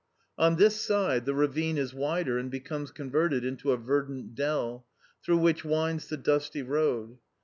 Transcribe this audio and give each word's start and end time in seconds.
On 0.35 0.55
this 0.55 0.81
side, 0.81 1.25
the 1.25 1.35
ravine 1.35 1.77
is 1.77 1.93
wider 1.93 2.39
and 2.39 2.49
becomes 2.49 2.89
converted 2.89 3.45
into 3.45 3.71
a 3.71 3.77
verdant 3.77 4.33
dell, 4.33 4.87
through 5.23 5.37
which 5.37 5.63
winds 5.63 6.07
the 6.07 6.17
dusty 6.17 6.63
road. 6.63 7.19